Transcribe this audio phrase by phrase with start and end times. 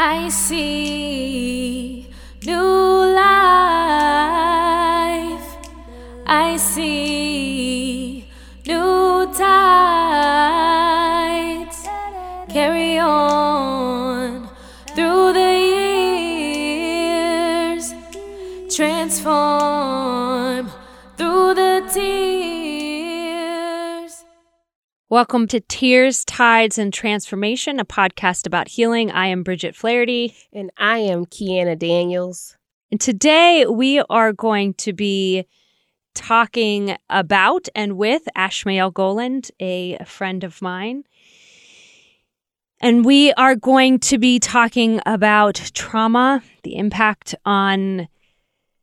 [0.00, 1.97] I see
[25.18, 29.10] Welcome to Tears, Tides, and Transformation, a podcast about healing.
[29.10, 30.32] I am Bridget Flaherty.
[30.52, 32.56] And I am Kiana Daniels.
[32.92, 35.44] And today we are going to be
[36.14, 41.02] talking about and with Ashmael Goland, a friend of mine.
[42.80, 48.06] And we are going to be talking about trauma, the impact on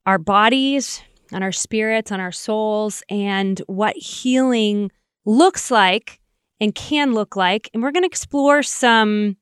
[0.06, 4.92] our bodies, on our spirits, on our souls, and what healing
[5.24, 6.20] looks like
[6.60, 7.70] and can look like.
[7.74, 9.38] And we're going to explore some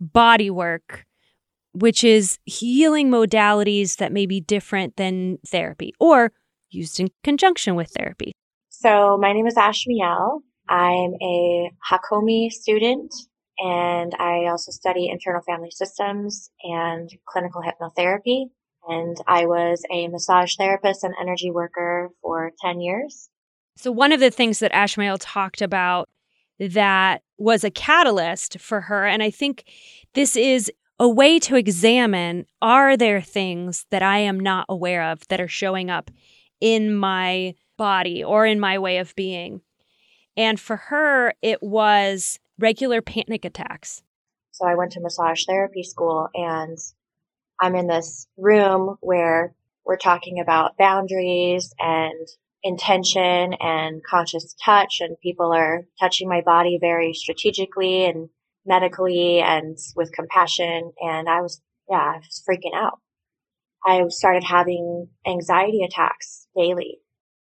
[0.00, 1.06] body work,
[1.72, 6.32] which is healing modalities that may be different than therapy or
[6.70, 8.32] used in conjunction with therapy.
[8.68, 10.40] So my name is Ashmiel.
[10.68, 13.12] I'm a Hakomi student
[13.58, 18.46] and I also study internal family systems and clinical hypnotherapy.
[18.86, 23.28] And I was a massage therapist and energy worker for 10 years.
[23.76, 26.08] So, one of the things that Ashmael talked about
[26.58, 29.64] that was a catalyst for her, and I think
[30.14, 35.26] this is a way to examine are there things that I am not aware of
[35.28, 36.10] that are showing up
[36.60, 39.60] in my body or in my way of being?
[40.36, 44.02] And for her, it was regular panic attacks.
[44.52, 46.76] So I went to massage therapy school and
[47.60, 52.28] I'm in this room where we're talking about boundaries and
[52.62, 58.28] intention and conscious touch and people are touching my body very strategically and
[58.66, 60.92] medically and with compassion.
[61.00, 62.98] And I was, yeah, I was freaking out.
[63.86, 66.98] I started having anxiety attacks daily.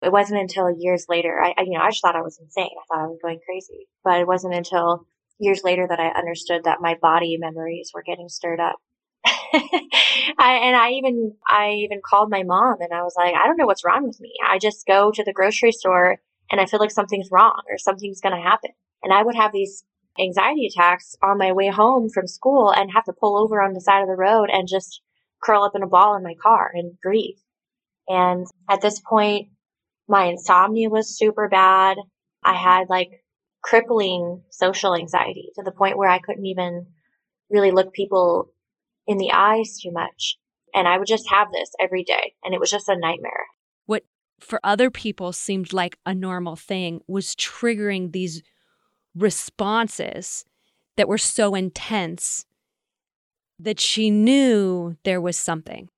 [0.02, 2.70] It wasn't until years later, I, I, you know, I just thought I was insane.
[2.70, 5.06] I thought I was going crazy, but it wasn't until
[5.38, 8.76] years later that I understood that my body memories were getting stirred up.
[10.38, 13.56] I, and I even, I even called my mom and I was like, I don't
[13.56, 14.32] know what's wrong with me.
[14.46, 16.18] I just go to the grocery store
[16.50, 18.70] and I feel like something's wrong or something's going to happen.
[19.02, 19.84] And I would have these
[20.18, 23.80] anxiety attacks on my way home from school and have to pull over on the
[23.80, 25.00] side of the road and just
[25.42, 27.38] curl up in a ball in my car and breathe.
[28.08, 29.48] And at this point,
[30.08, 31.96] my insomnia was super bad.
[32.42, 33.24] I had like
[33.62, 36.86] crippling social anxiety to the point where I couldn't even
[37.50, 38.52] really look people
[39.10, 40.38] in the eyes too much.
[40.72, 42.34] And I would just have this every day.
[42.44, 43.48] And it was just a nightmare.
[43.86, 44.04] What
[44.38, 48.44] for other people seemed like a normal thing was triggering these
[49.16, 50.44] responses
[50.96, 52.46] that were so intense
[53.58, 55.88] that she knew there was something.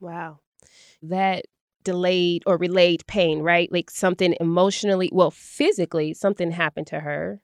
[0.00, 0.40] Wow.
[1.02, 1.44] That
[1.84, 3.70] delayed or relayed pain, right?
[3.70, 7.42] Like something emotionally, well, physically, something happened to her,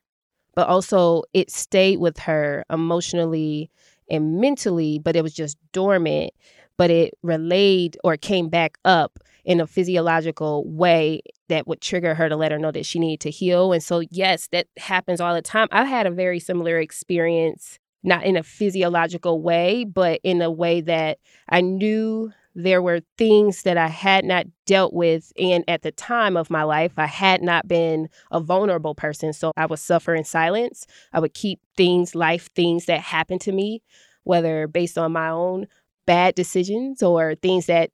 [0.54, 3.70] but also it stayed with her emotionally
[4.10, 6.32] and mentally, but it was just dormant,
[6.76, 12.28] but it relayed or came back up in a physiological way that would trigger her
[12.28, 13.72] to let her know that she needed to heal.
[13.72, 15.68] And so, yes, that happens all the time.
[15.70, 20.82] I had a very similar experience, not in a physiological way, but in a way
[20.82, 21.18] that
[21.48, 25.32] I knew there were things that I had not dealt with.
[25.38, 29.32] And at the time of my life, I had not been a vulnerable person.
[29.32, 30.84] So I would suffer in silence.
[31.12, 33.82] I would keep things, life things that happened to me,
[34.24, 35.68] whether based on my own
[36.04, 37.90] bad decisions or things that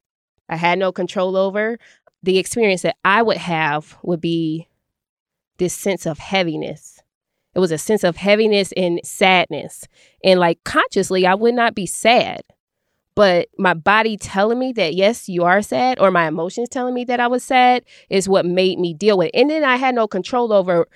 [0.49, 1.77] I had no control over.
[2.23, 4.67] The experience that I would have would be
[5.59, 6.99] this sense of heaviness.
[7.53, 9.87] It was a sense of heaviness and sadness.
[10.23, 12.41] And like consciously, I would not be sad
[13.15, 17.03] but my body telling me that yes you are sad or my emotions telling me
[17.05, 19.39] that i was sad is what made me deal with it.
[19.39, 20.87] and then i had no control over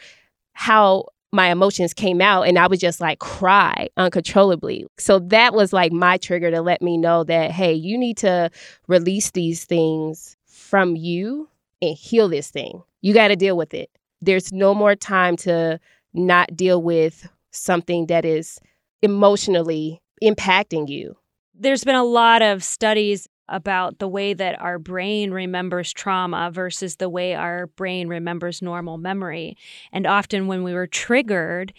[0.53, 4.85] how my emotions came out and i would just like cry uncontrollably.
[4.97, 8.49] So that was like my trigger to let me know that hey you need to
[8.87, 11.47] release these things from you
[11.81, 12.83] and heal this thing.
[13.01, 13.89] You got to deal with it.
[14.21, 15.79] There's no more time to
[16.13, 18.59] not deal with something that is
[19.01, 21.15] emotionally impacting you
[21.59, 26.95] there's been a lot of studies about the way that our brain remembers trauma versus
[26.97, 29.57] the way our brain remembers normal memory.
[29.91, 31.73] And often when we were triggered,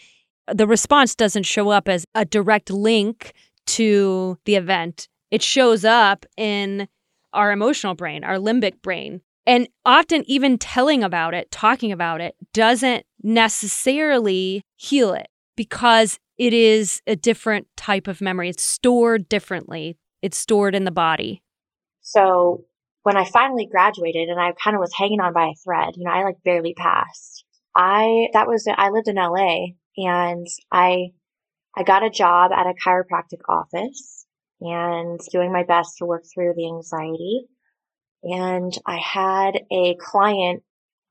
[0.52, 3.32] the response doesn't show up as a direct link
[3.66, 5.08] to the event.
[5.30, 6.88] It shows up in
[7.32, 9.20] our emotional brain, our limbic brain.
[9.46, 16.54] And often, even telling about it, talking about it, doesn't necessarily heal it because it
[16.54, 18.48] is a different type of memory.
[18.48, 19.98] It's stored differently.
[20.22, 21.42] It's stored in the body.
[22.00, 22.64] So
[23.02, 26.06] when I finally graduated and I kind of was hanging on by a thread, you
[26.06, 27.44] know, I like barely passed.
[27.76, 31.08] I, that was, I lived in LA and I,
[31.76, 34.24] I got a job at a chiropractic office
[34.62, 37.48] and doing my best to work through the anxiety.
[38.22, 40.62] And I had a client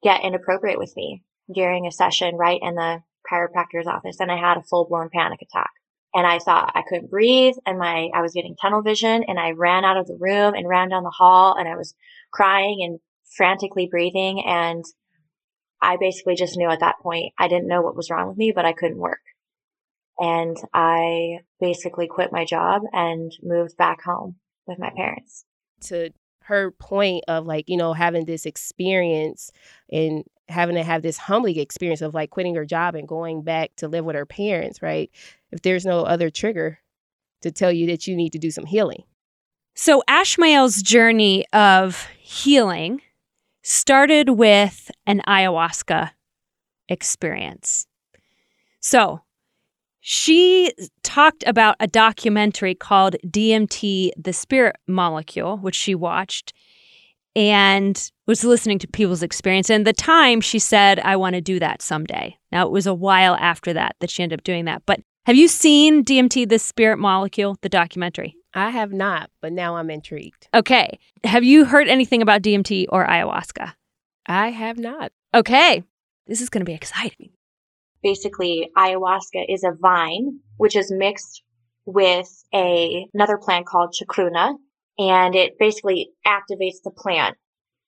[0.02, 1.22] get inappropriate with me
[1.54, 5.42] during a session right in the chiropractor's office and I had a full blown panic
[5.42, 5.72] attack.
[6.14, 9.52] And I thought I couldn't breathe and my, I was getting tunnel vision and I
[9.52, 11.94] ran out of the room and ran down the hall and I was
[12.32, 13.00] crying and
[13.36, 14.44] frantically breathing.
[14.46, 14.84] And
[15.82, 18.52] I basically just knew at that point, I didn't know what was wrong with me,
[18.54, 19.20] but I couldn't work.
[20.18, 24.38] And I basically quit my job and moved back home
[24.68, 25.46] with my parents.
[25.84, 26.10] To
[26.50, 29.52] her point of like, you know, having this experience
[29.92, 33.72] and having to have this humbling experience of like quitting her job and going back
[33.78, 35.12] to live with her parents, right?
[35.52, 36.80] If there's no other trigger
[37.42, 39.04] to tell you that you need to do some healing.
[39.76, 43.02] So, Ashmael's journey of healing
[43.62, 46.12] started with an ayahuasca
[46.90, 47.86] experience.
[48.80, 49.22] So,
[50.02, 50.74] she
[51.04, 56.54] talked about a documentary called DMT, the Spirit Molecule, which she watched
[57.36, 59.70] and was listening to people's experience.
[59.70, 62.38] And the time she said, I want to do that someday.
[62.52, 64.84] Now, it was a while after that that she ended up doing that.
[64.86, 68.36] But have you seen DMT, the Spirit Molecule, the documentary?
[68.54, 70.48] I have not, but now I'm intrigued.
[70.54, 70.98] Okay.
[71.24, 73.74] Have you heard anything about DMT or ayahuasca?
[74.26, 75.12] I have not.
[75.34, 75.84] Okay.
[76.26, 77.30] This is going to be exciting.
[78.02, 81.44] Basically, ayahuasca is a vine which is mixed
[81.86, 84.56] with a another plant called chacruna,
[84.98, 87.36] and it basically activates the plant.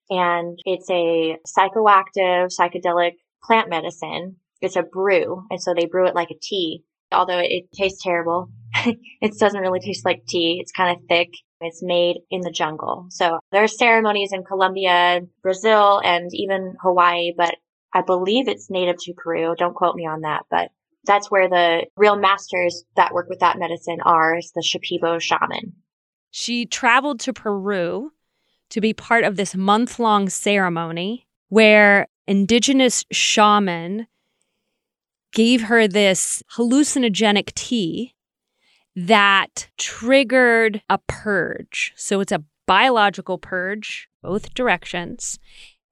[0.09, 3.13] And it's a psychoactive, psychedelic
[3.43, 4.37] plant medicine.
[4.61, 6.83] It's a brew, and so they brew it like a tea.
[7.11, 8.49] Although it tastes terrible,
[8.85, 10.59] it doesn't really taste like tea.
[10.61, 11.29] It's kind of thick.
[11.59, 13.05] It's made in the jungle.
[13.09, 17.55] So there are ceremonies in Colombia, Brazil, and even Hawaii, but
[17.93, 19.55] I believe it's native to Peru.
[19.57, 20.71] Don't quote me on that, but
[21.05, 25.73] that's where the real masters that work with that medicine are, is the Shipibo shaman.
[26.29, 28.11] She traveled to Peru
[28.69, 34.07] to be part of this month long ceremony where indigenous shaman
[35.33, 38.15] gave her this hallucinogenic tea
[38.95, 41.93] that triggered a purge.
[41.95, 45.39] So it's a biological purge, both directions.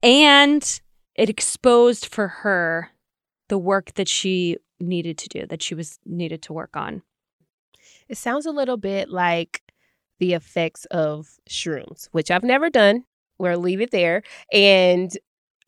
[0.02, 0.80] And
[1.14, 2.90] it exposed for her
[3.48, 7.02] the work that she needed to do, that she was needed to work on.
[8.08, 9.62] It sounds a little bit like
[10.18, 13.04] the effects of shrooms, which I've never done.
[13.38, 14.22] We'll leave it there.
[14.52, 15.16] And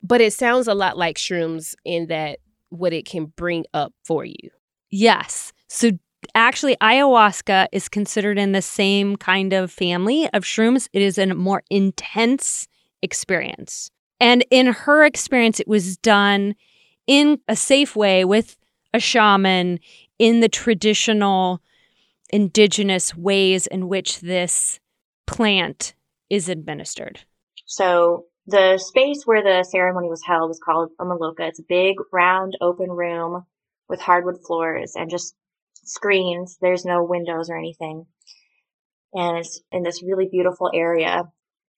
[0.01, 2.39] but it sounds a lot like shrooms in that
[2.69, 4.49] what it can bring up for you.
[4.91, 5.53] Yes.
[5.69, 5.91] So
[6.35, 10.87] actually ayahuasca is considered in the same kind of family of shrooms.
[10.93, 12.67] It is a more intense
[13.01, 13.89] experience.
[14.19, 16.55] And in her experience it was done
[17.07, 18.57] in a safe way with
[18.93, 19.79] a shaman
[20.19, 21.61] in the traditional
[22.31, 24.79] indigenous ways in which this
[25.27, 25.93] plant
[26.29, 27.21] is administered.
[27.65, 31.47] So the space where the ceremony was held was called a maloka.
[31.47, 33.45] It's a big, round, open room
[33.87, 35.35] with hardwood floors and just
[35.85, 36.57] screens.
[36.61, 38.05] There's no windows or anything.
[39.13, 41.23] And it's in this really beautiful area.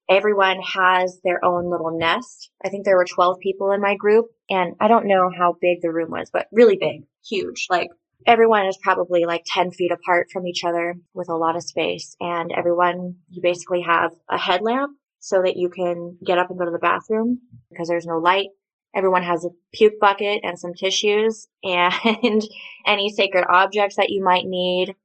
[0.09, 2.51] Everyone has their own little nest.
[2.63, 5.81] I think there were 12 people in my group and I don't know how big
[5.81, 7.89] the room was, but really big, huge, like
[8.25, 12.15] everyone is probably like 10 feet apart from each other with a lot of space.
[12.19, 16.65] And everyone, you basically have a headlamp so that you can get up and go
[16.65, 18.49] to the bathroom because there's no light.
[18.95, 22.43] Everyone has a puke bucket and some tissues and
[22.85, 24.95] any sacred objects that you might need.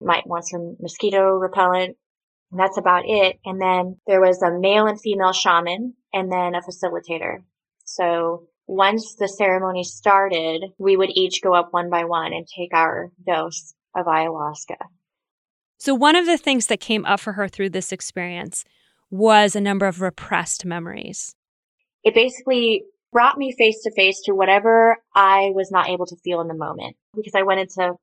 [0.00, 1.96] Might want some mosquito repellent.
[2.50, 3.38] And that's about it.
[3.44, 7.38] And then there was a male and female shaman and then a facilitator.
[7.84, 12.72] So once the ceremony started, we would each go up one by one and take
[12.72, 14.76] our dose of ayahuasca.
[15.78, 18.64] So, one of the things that came up for her through this experience
[19.10, 21.34] was a number of repressed memories.
[22.04, 26.40] It basically brought me face to face to whatever I was not able to feel
[26.40, 27.94] in the moment because I went into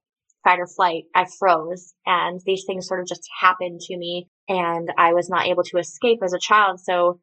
[0.47, 1.03] fight or flight.
[1.13, 5.45] I froze and these things sort of just happened to me and I was not
[5.45, 6.79] able to escape as a child.
[6.79, 7.19] So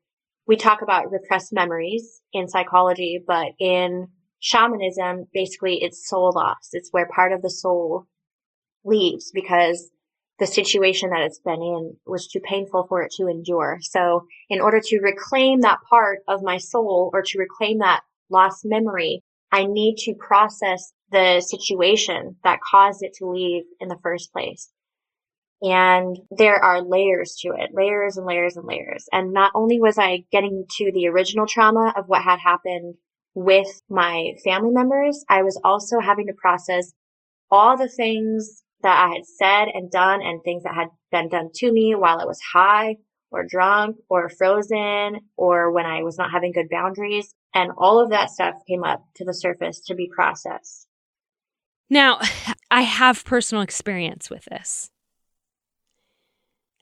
[0.47, 4.09] we talk about repressed memories in psychology, but in
[4.41, 6.69] shamanism, basically it's soul loss.
[6.73, 8.07] It's where part of the soul
[8.85, 9.91] leaves because
[10.39, 13.79] the situation that it's been in was too painful for it to endure.
[13.81, 18.67] So in order to reclaim that part of my soul or to reclaim that lost
[18.67, 24.33] memory, I need to process the situation that caused it to leave in the first
[24.33, 24.71] place.
[25.63, 29.07] And there are layers to it, layers and layers and layers.
[29.13, 32.97] And not only was I getting to the original trauma of what had happened
[33.35, 36.93] with my family members, I was also having to process
[37.51, 41.51] all the things that I had said and done and things that had been done
[41.55, 42.97] to me while I was high
[43.31, 47.33] or drunk or frozen or when I was not having good boundaries.
[47.55, 50.89] And all of that stuff came up to the surface to be processed.
[51.91, 52.21] Now,
[52.71, 54.91] I have personal experience with this.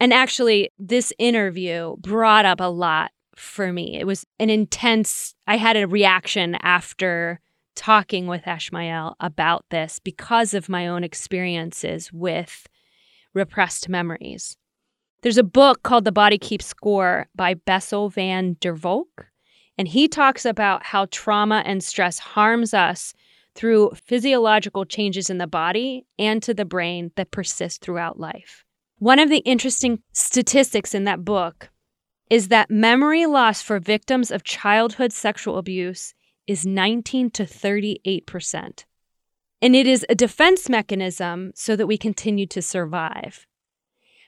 [0.00, 3.99] And actually, this interview brought up a lot for me.
[3.99, 7.40] It was an intense, I had a reaction after
[7.75, 12.66] talking with Ashmael about this because of my own experiences with
[13.35, 14.56] repressed memories.
[15.23, 19.28] There's a book called The Body Keeps Score by Bessel van der Kolk,
[19.78, 23.14] and he talks about how trauma and stress harms us
[23.54, 28.64] through physiological changes in the body and to the brain that persist throughout life.
[28.99, 31.71] One of the interesting statistics in that book
[32.30, 36.14] is that memory loss for victims of childhood sexual abuse
[36.47, 38.85] is 19 to 38%.
[39.61, 43.47] And it is a defense mechanism so that we continue to survive.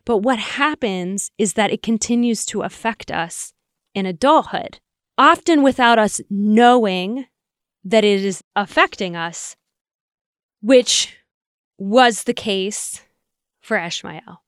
[0.04, 3.52] But what happens is that it continues to affect us
[3.94, 4.80] in adulthood,
[5.16, 7.26] often without us knowing
[7.84, 9.56] that it is affecting us,
[10.62, 11.16] which
[11.78, 13.02] was the case
[13.60, 14.42] for Ashmael.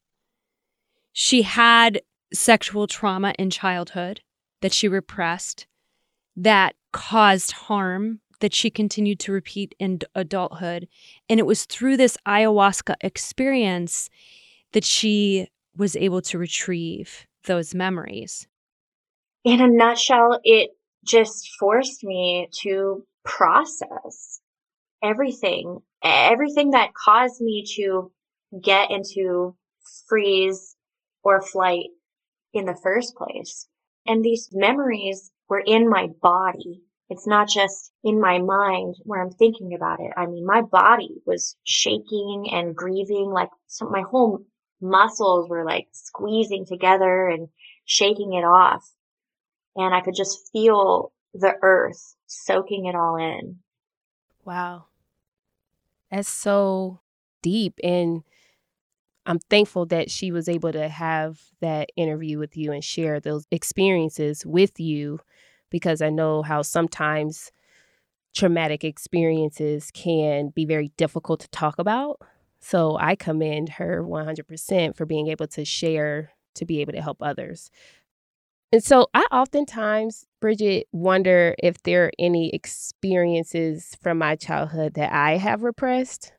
[1.13, 2.03] She had
[2.33, 4.21] sexual trauma in childhood
[4.63, 5.67] that she repressed
[6.37, 10.89] that caused harm that she continued to repeat in adulthood.
[11.29, 14.11] And it was through this ayahuasca experience
[14.73, 18.47] that she was able to retrieve those memories.
[19.45, 20.71] In a nutshell, it
[21.05, 24.41] just forced me to process
[25.03, 28.11] everything, everything that caused me to
[28.63, 29.57] get into
[30.09, 30.77] freeze
[31.23, 31.87] or flight
[32.53, 33.67] in the first place.
[34.07, 36.83] And these memories were in my body.
[37.09, 40.13] It's not just in my mind where I'm thinking about it.
[40.17, 44.45] I mean, my body was shaking and grieving, like my whole
[44.81, 47.49] muscles were like squeezing together and
[47.85, 48.85] shaking it off.
[49.77, 53.59] And I could just feel the earth soaking it all in.
[54.45, 54.87] Wow.
[56.11, 57.01] That's so
[57.43, 57.79] deep.
[57.83, 58.23] And
[59.27, 63.45] I'm thankful that she was able to have that interview with you and share those
[63.51, 65.19] experiences with you
[65.69, 67.51] because I know how sometimes
[68.35, 72.21] traumatic experiences can be very difficult to talk about.
[72.61, 77.19] So I commend her 100% for being able to share to be able to help
[77.21, 77.71] others.
[78.73, 85.13] And so I oftentimes, Bridget, wonder if there are any experiences from my childhood that
[85.13, 86.33] I have repressed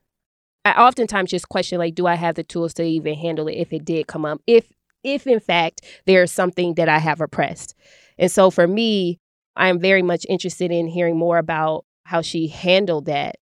[0.65, 3.71] I oftentimes just question like, do I have the tools to even handle it if
[3.71, 4.41] it did come up?
[4.45, 4.69] If
[5.03, 7.73] if in fact there's something that I have repressed.
[8.17, 9.19] And so for me,
[9.55, 13.37] I am very much interested in hearing more about how she handled that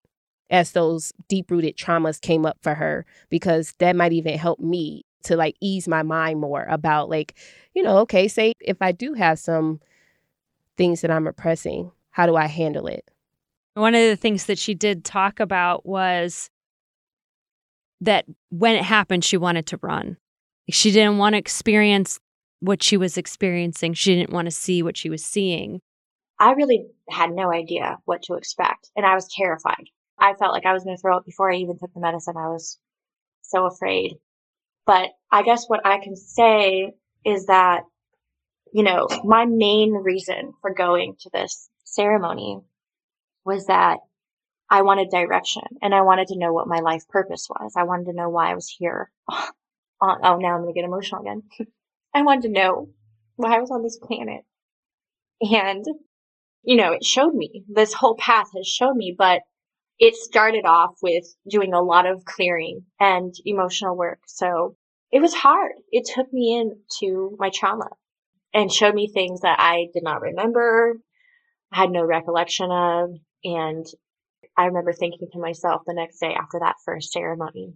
[0.51, 5.05] as those deep rooted traumas came up for her, because that might even help me
[5.25, 7.35] to like ease my mind more about like,
[7.75, 9.81] you know, okay, say if I do have some
[10.77, 13.11] things that I'm repressing, how do I handle it?
[13.75, 16.51] One of the things that she did talk about was
[18.01, 20.17] that when it happened, she wanted to run.
[20.69, 22.19] She didn't want to experience
[22.61, 23.95] what she was experiencing.
[23.95, 25.81] She didn't want to see what she was seeing.
[26.39, 29.85] I really had no idea what to expect, and I was terrified.
[30.19, 32.37] I felt like I was going to throw up before I even took the medicine.
[32.37, 32.79] I was
[33.43, 34.15] so afraid.
[34.87, 37.83] But I guess what I can say is that,
[38.73, 42.61] you know, my main reason for going to this ceremony
[43.45, 43.99] was that
[44.71, 47.75] I wanted direction and I wanted to know what my life purpose was.
[47.77, 49.11] I wanted to know why I was here.
[49.31, 49.49] oh,
[50.01, 51.43] oh now I'm going to get emotional again.
[52.15, 52.89] I wanted to know
[53.37, 54.43] why I was on this planet.
[55.41, 55.85] And,
[56.63, 59.43] you know, it showed me this whole path has shown me, but
[60.03, 64.19] it started off with doing a lot of clearing and emotional work.
[64.27, 64.75] So
[65.13, 65.75] it was hard.
[65.93, 67.89] It took me into my trauma
[68.53, 70.95] and showed me things that I did not remember,
[71.73, 73.11] had no recollection of,
[73.45, 73.87] and
[74.57, 77.75] I remember thinking to myself the next day after that first ceremony,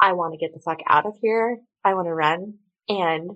[0.00, 1.58] I want to get the fuck out of here.
[1.84, 2.54] I want to run.
[2.88, 3.30] And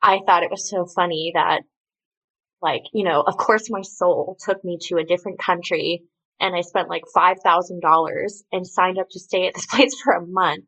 [0.00, 1.64] I thought it was so funny that,
[2.62, 6.04] like, you know, of course my soul took me to a different country
[6.42, 10.26] and I spent like $5,000 and signed up to stay at this place for a
[10.26, 10.64] month.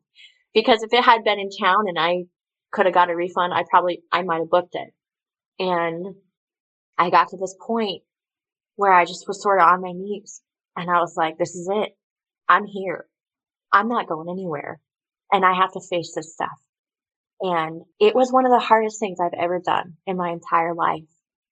[0.53, 2.23] Because if it had been in town and I
[2.71, 4.93] could have got a refund, I probably, I might have booked it.
[5.59, 6.15] And
[6.97, 8.03] I got to this point
[8.77, 10.41] where I just was sort of on my knees
[10.77, 11.91] and I was like, this is it.
[12.47, 13.05] I'm here.
[13.71, 14.79] I'm not going anywhere.
[15.31, 16.57] And I have to face this stuff.
[17.41, 21.03] And it was one of the hardest things I've ever done in my entire life,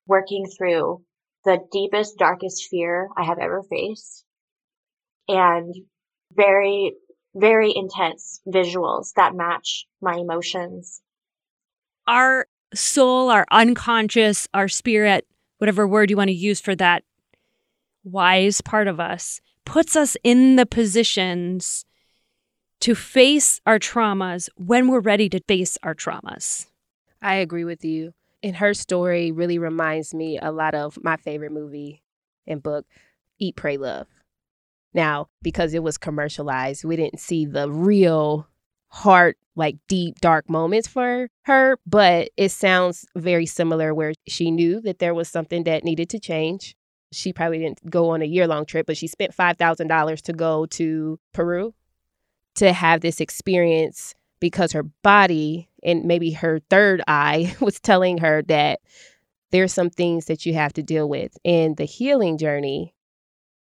[0.07, 1.03] working through
[1.45, 4.25] the deepest, darkest fear I have ever faced
[5.27, 5.73] and
[6.33, 6.93] very,
[7.35, 11.01] very intense visuals that match my emotions.
[12.07, 17.03] Our soul, our unconscious, our spirit, whatever word you want to use for that
[18.03, 21.85] wise part of us, puts us in the positions
[22.81, 26.67] to face our traumas when we're ready to face our traumas.
[27.21, 28.13] I agree with you.
[28.43, 32.03] And her story really reminds me a lot of my favorite movie
[32.45, 32.85] and book,
[33.39, 34.07] Eat, Pray, Love.
[34.93, 38.47] Now, because it was commercialized, we didn't see the real
[38.89, 44.81] heart, like deep, dark moments for her, but it sounds very similar where she knew
[44.81, 46.75] that there was something that needed to change.
[47.11, 50.65] She probably didn't go on a year long trip, but she spent $5,000 to go
[50.67, 51.73] to Peru
[52.55, 58.41] to have this experience because her body and maybe her third eye was telling her
[58.43, 58.79] that
[59.51, 61.37] there's some things that you have to deal with.
[61.45, 62.93] And the healing journey,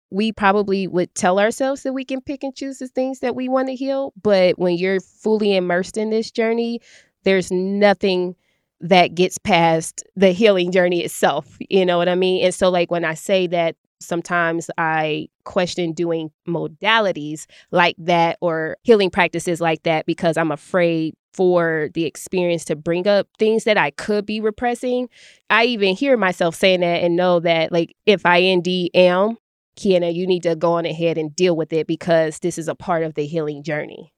[0.09, 3.49] we probably would tell ourselves that we can pick and choose the things that we
[3.49, 4.13] want to heal.
[4.21, 6.79] But when you're fully immersed in this journey,
[7.23, 8.35] there's nothing
[8.79, 11.57] that gets past the healing journey itself.
[11.69, 12.43] You know what I mean?
[12.45, 18.77] And so, like, when I say that sometimes I question doing modalities like that or
[18.83, 23.77] healing practices like that because I'm afraid for the experience to bring up things that
[23.77, 25.09] I could be repressing.
[25.49, 29.37] I even hear myself saying that and know that, like, if I indeed am,
[29.75, 32.75] Kiana, you need to go on ahead and deal with it because this is a
[32.75, 34.13] part of the healing journey.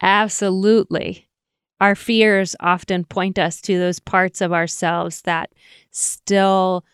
[0.00, 1.28] Absolutely.
[1.80, 5.50] Our fears often point us to those parts of ourselves that
[5.90, 6.84] still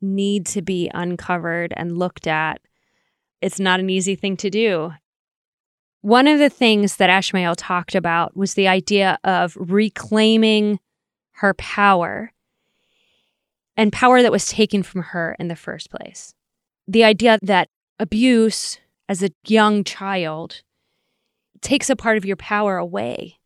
[0.00, 2.60] need to be uncovered and looked at.
[3.42, 4.92] It's not an easy thing to do.
[6.02, 10.80] One of the things that Ashmael talked about was the idea of reclaiming
[11.36, 12.32] her power
[13.76, 16.34] and power that was taken from her in the first place.
[16.86, 20.62] The idea that abuse as a young child
[21.60, 23.38] takes a part of your power away.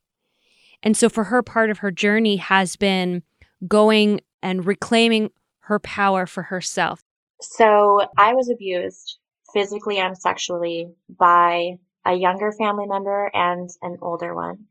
[0.83, 3.23] And so for her, part of her journey has been
[3.69, 7.03] going and reclaiming her power for herself?
[7.41, 9.19] So I was abused
[9.53, 10.89] physically and sexually
[11.19, 14.67] by a younger family member and an older one.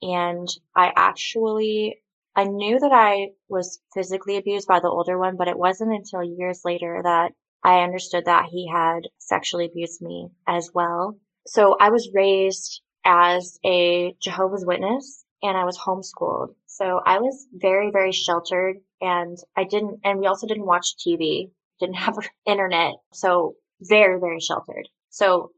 [0.00, 2.00] And I actually,
[2.34, 6.24] I knew that I was physically abused by the older one, but it wasn't until
[6.24, 7.32] years later that
[7.62, 11.18] I understood that he had sexually abused me as well.
[11.46, 16.54] So I was raised as a Jehovah's Witness and I was homeschooled.
[16.66, 21.50] So I was very, very sheltered and I didn't, and we also didn't watch TV,
[21.78, 22.94] didn't have internet.
[23.12, 24.88] So very, very sheltered.
[25.10, 25.50] So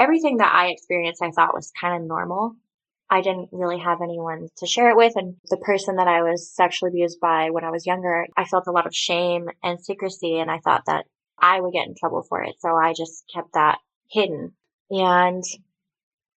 [0.00, 2.56] everything that I experienced, I thought was kind of normal.
[3.10, 5.12] I didn't really have anyone to share it with.
[5.16, 8.66] And the person that I was sexually abused by when I was younger, I felt
[8.66, 10.38] a lot of shame and secrecy.
[10.38, 11.04] And I thought that
[11.38, 12.54] I would get in trouble for it.
[12.60, 13.78] So I just kept that
[14.10, 14.52] hidden.
[14.90, 15.44] And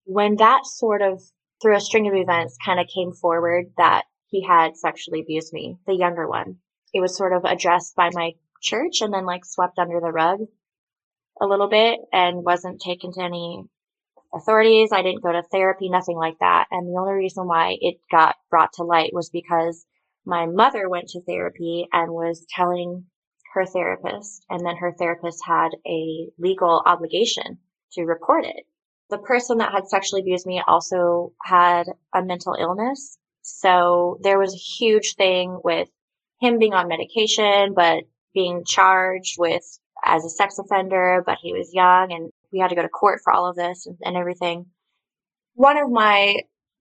[0.05, 1.21] when that sort of
[1.61, 5.77] through a string of events kind of came forward that he had sexually abused me,
[5.87, 6.57] the younger one.
[6.95, 10.41] It was sort of addressed by my church and then like swept under the rug
[11.41, 13.63] a little bit and wasn't taken to any
[14.35, 14.91] authorities.
[14.93, 16.67] I didn't go to therapy, nothing like that.
[16.71, 19.87] And the only reason why it got brought to light was because
[20.25, 23.07] my mother went to therapy and was telling
[23.55, 27.59] her therapist, and then her therapist had a legal obligation
[27.93, 28.65] to report it
[29.11, 33.19] the person that had sexually abused me also had a mental illness.
[33.43, 35.89] So there was a huge thing with
[36.41, 39.65] him being on medication, but being charged with
[40.05, 43.21] as a sex offender, but he was young and we had to go to court
[43.23, 44.67] for all of this and, and everything.
[45.55, 46.37] One of my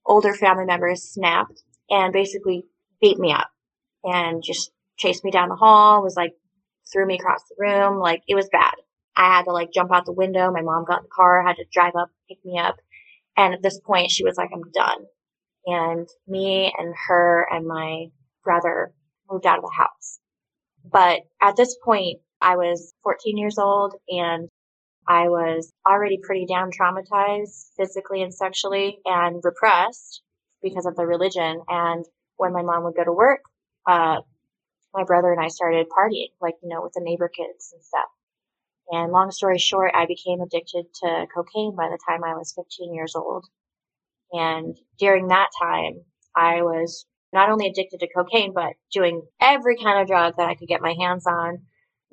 [0.06, 2.66] older family members snapped and basically
[3.02, 3.50] beat me up
[4.04, 6.34] and just chased me down the hall, was like,
[6.92, 8.00] threw me across the room.
[8.00, 8.74] Like it was bad.
[9.16, 10.52] I had to like jump out the window.
[10.52, 12.78] My mom got in the car, had to drive up, pick me up.
[13.38, 15.06] And at this point, she was like, I'm done.
[15.66, 18.06] And me and her and my
[18.44, 18.94] brother
[19.30, 20.20] moved out of the house.
[20.84, 24.50] But at this point, I was 14 years old and
[25.08, 30.22] I was already pretty down traumatized physically and sexually and repressed
[30.62, 31.62] because of the religion.
[31.68, 32.06] And
[32.38, 33.42] when my mom would go to work,
[33.88, 34.22] uh,
[34.94, 38.10] my brother and I started partying, like, you know, with the neighbor kids and stuff.
[38.92, 42.94] And long story short, I became addicted to cocaine by the time I was 15
[42.94, 43.46] years old.
[44.32, 46.02] And during that time,
[46.36, 50.56] I was not only addicted to cocaine, but doing every kind of drug that I
[50.56, 51.60] could get my hands on,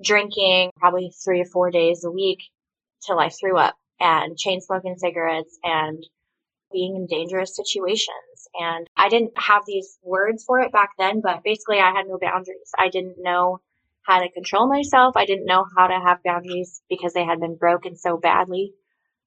[0.02, 2.40] drinking probably three or four days a week
[3.06, 3.76] till I threw up.
[3.98, 6.04] and chain smoking cigarettes and
[6.72, 8.48] being in dangerous situations.
[8.54, 12.18] And I didn't have these words for it back then, but basically I had no
[12.20, 12.70] boundaries.
[12.78, 13.61] I didn't know
[14.02, 15.16] how to control myself.
[15.16, 18.74] I didn't know how to have boundaries because they had been broken so badly.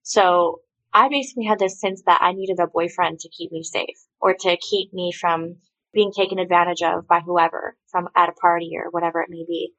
[0.04, 0.62] So
[0.94, 4.34] I basically had this sense that I needed a boyfriend to keep me safe or
[4.34, 5.58] to keep me from
[5.94, 9.74] being taken advantage of by whoever from at a party or whatever it may be.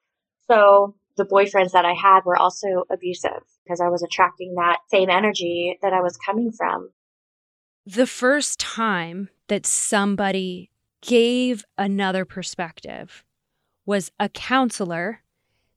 [0.50, 5.08] So the boyfriends that I had were also abusive because I was attracting that same
[5.08, 6.90] energy that I was coming from.
[7.86, 10.70] The first time that somebody
[11.02, 13.24] gave another perspective
[13.86, 15.22] was a counselor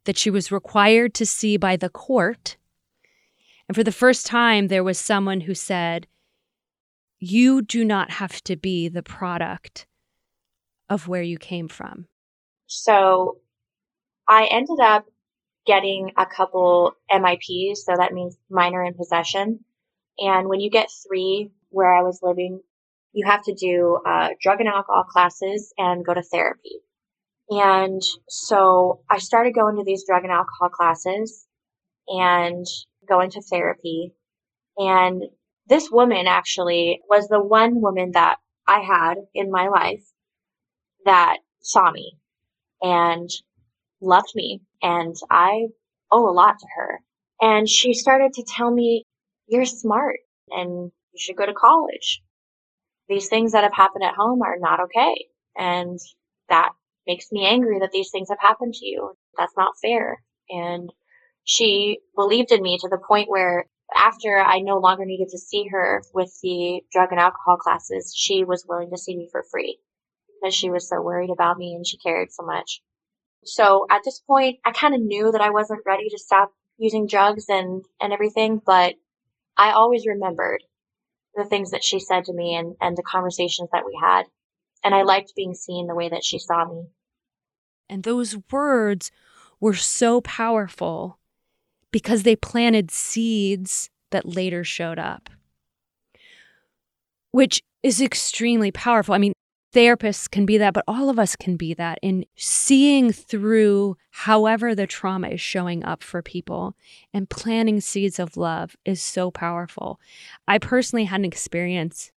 [0.05, 2.57] that she was required to see by the court.
[3.67, 6.07] And for the first time, there was someone who said,
[7.19, 9.86] You do not have to be the product
[10.89, 12.07] of where you came from.
[12.67, 13.38] So
[14.27, 15.05] I ended up
[15.65, 19.63] getting a couple MIPs, so that means minor in possession.
[20.19, 22.62] And when you get three, where I was living,
[23.13, 26.79] you have to do uh, drug and alcohol classes and go to therapy.
[27.49, 31.45] And so I started going to these drug and alcohol classes
[32.07, 32.65] and
[33.07, 34.13] going to therapy.
[34.77, 35.23] And
[35.67, 40.03] this woman actually was the one woman that I had in my life
[41.05, 42.17] that saw me
[42.81, 43.29] and
[44.04, 44.62] loved me.
[44.82, 45.68] And I
[46.12, 47.00] owe a lot to her.
[47.42, 49.06] And she started to tell me,
[49.48, 52.22] you're smart and you should go to college.
[53.10, 55.28] These things that have happened at home are not okay.
[55.58, 56.00] And
[56.50, 56.72] that
[57.06, 59.13] makes me angry that these things have happened to you.
[59.38, 60.24] That's not fair.
[60.50, 60.89] And
[61.44, 65.68] she believed in me to the point where after I no longer needed to see
[65.72, 69.80] her with the drug and alcohol classes, she was willing to see me for free
[70.42, 72.82] because she was so worried about me and she cared so much.
[73.45, 77.08] So at this point, I kind of knew that I wasn't ready to stop using
[77.08, 78.95] drugs and, and everything, but
[79.58, 80.63] I always remembered
[81.36, 84.23] the things that she said to me and, and the conversations that we had.
[84.84, 86.88] And I liked being seen the way that she saw me.
[87.89, 89.12] And those words
[89.60, 91.19] were so powerful
[91.91, 95.29] because they planted seeds that later showed up,
[97.32, 99.13] which is extremely powerful.
[99.13, 99.34] I mean,
[99.73, 104.75] therapists can be that, but all of us can be that in seeing through however
[104.75, 106.75] the trauma is showing up for people
[107.13, 109.99] and planting seeds of love is so powerful.
[110.47, 112.12] I personally had an experience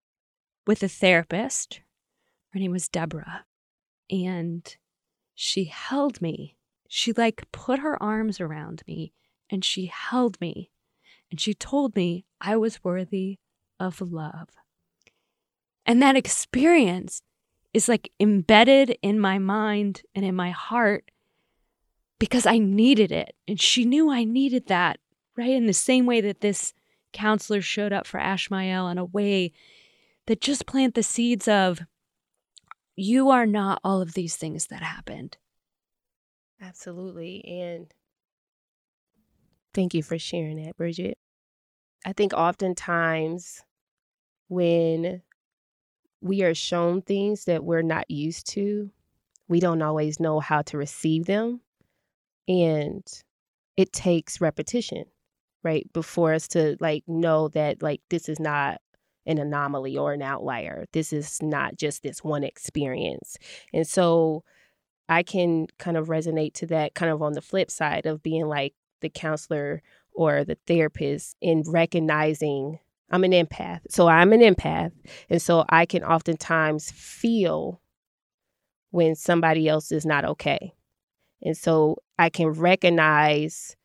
[0.65, 1.81] with a therapist.
[2.53, 3.45] Her name was Deborah.
[4.09, 4.75] And
[5.35, 6.55] she held me.
[6.87, 9.13] She like put her arms around me
[9.49, 10.71] and she held me.
[11.31, 13.39] And she told me I was worthy
[13.79, 14.49] of love.
[15.85, 17.21] And that experience
[17.73, 21.09] is like embedded in my mind and in my heart
[22.19, 23.36] because I needed it.
[23.47, 24.99] And she knew I needed that,
[25.36, 25.49] right?
[25.49, 26.73] In the same way that this
[27.12, 29.51] counselor showed up for Ashmael in a way
[30.27, 31.81] that just plant the seeds of
[32.95, 35.38] you are not all of these things that happened.
[36.62, 37.43] Absolutely.
[37.45, 37.88] And
[39.73, 41.17] thank you for sharing that, Bridget.
[42.05, 43.63] I think oftentimes
[44.47, 45.21] when
[46.23, 48.89] we are shown things that we're not used to.
[49.49, 51.59] We don't always know how to receive them.
[52.47, 53.05] And
[53.75, 55.05] it takes repetition,
[55.63, 55.86] right?
[55.91, 58.79] Before us to like know that like this is not
[59.25, 60.86] an anomaly or an outlier.
[60.93, 63.38] This is not just this one experience.
[63.73, 64.43] And so
[65.09, 68.47] I can kind of resonate to that kind of on the flip side of being
[68.47, 69.81] like the counselor
[70.13, 72.79] or the therapist in recognizing
[73.13, 73.82] I'm an empath.
[73.89, 74.91] So I'm an empath.
[75.30, 77.80] And so I can oftentimes feel
[78.89, 80.73] when somebody else is not okay.
[81.43, 83.76] And so I can recognize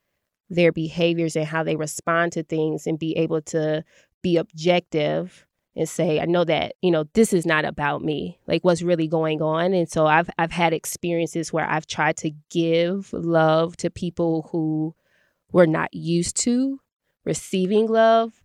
[0.49, 3.83] their behaviors and how they respond to things and be able to
[4.23, 8.63] be objective and say, I know that, you know, this is not about me, like
[8.63, 9.73] what's really going on.
[9.73, 14.95] And so I've I've had experiences where I've tried to give love to people who
[15.51, 16.79] were not used to
[17.25, 18.41] receiving love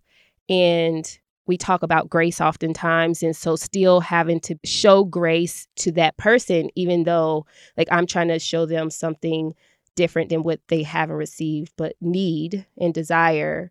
[0.49, 3.23] and we talk about grace oftentimes.
[3.23, 8.29] And so, still having to show grace to that person, even though, like, I'm trying
[8.29, 9.55] to show them something
[9.97, 13.71] different than what they haven't received, but need and desire,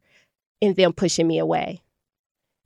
[0.62, 1.82] and them pushing me away.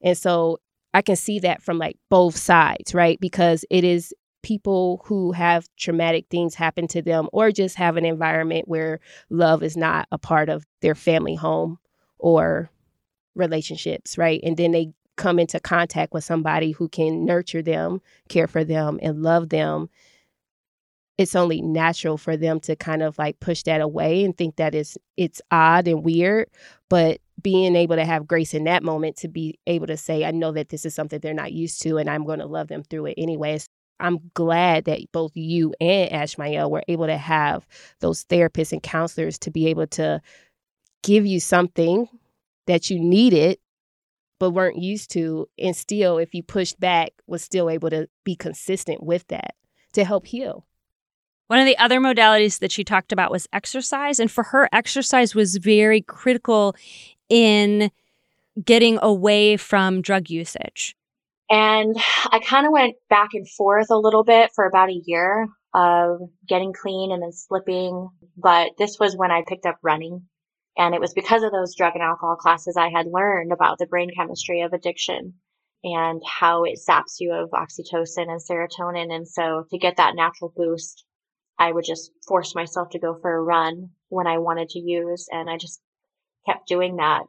[0.02, 0.60] And so,
[0.94, 3.20] I can see that from like both sides, right?
[3.20, 8.06] Because it is people who have traumatic things happen to them or just have an
[8.06, 11.78] environment where love is not a part of their family home
[12.18, 12.70] or
[13.38, 14.40] relationships, right?
[14.44, 19.00] And then they come into contact with somebody who can nurture them, care for them,
[19.02, 19.90] and love them.
[21.18, 24.76] It's only natural for them to kind of like push that away and think that
[24.76, 26.48] it's it's odd and weird,
[26.90, 30.32] but being able to have grace in that moment to be able to say, I
[30.32, 32.84] know that this is something they're not used to and I'm going to love them
[32.84, 33.68] through it anyways.
[34.00, 37.68] I'm glad that both you and Ashmael were able to have
[38.00, 40.22] those therapists and counselors to be able to
[41.04, 42.08] give you something
[42.68, 43.58] that you needed
[44.40, 48.36] but weren't used to and still if you pushed back was still able to be
[48.36, 49.56] consistent with that
[49.94, 50.68] to help heal
[51.48, 54.20] one of the other modalities that she talked about was exercise.
[54.20, 56.76] And for her, exercise was very critical
[57.30, 57.90] in
[58.64, 60.96] getting away from drug usage.
[61.50, 61.96] And
[62.32, 66.20] I kind of went back and forth a little bit for about a year of
[66.46, 68.10] getting clean and then slipping.
[68.36, 70.24] But this was when I picked up running.
[70.78, 73.88] And it was because of those drug and alcohol classes I had learned about the
[73.88, 75.34] brain chemistry of addiction
[75.84, 79.14] and how it saps you of oxytocin and serotonin.
[79.14, 81.04] And so to get that natural boost
[81.60, 85.28] I would just force myself to go for a run when I wanted to use.
[85.32, 85.82] And I just
[86.46, 87.24] kept doing that.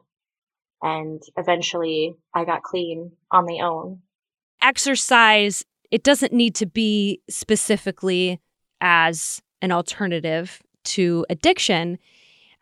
[0.81, 4.01] And eventually I got clean on my own.
[4.61, 8.39] Exercise, it doesn't need to be specifically
[8.81, 11.97] as an alternative to addiction.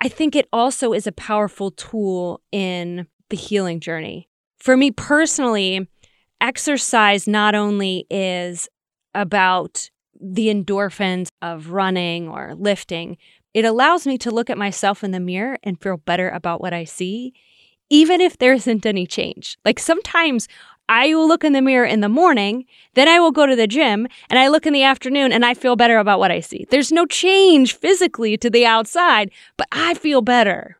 [0.02, 4.30] I think it also is a powerful tool in the healing journey.
[4.58, 5.88] For me personally,
[6.40, 8.70] exercise not only is
[9.16, 13.18] about the endorphins of running or lifting,
[13.54, 16.74] it allows me to look at myself in the mirror and feel better about what
[16.74, 17.34] I see,
[17.90, 19.58] even if there isn't any change.
[19.66, 20.48] Like sometimes
[20.90, 23.68] I will look in the mirror in the morning, then I will go to the
[23.68, 26.66] gym and I look in the afternoon and I feel better about what I see.
[26.70, 30.78] There's no change physically to the outside, but I feel better.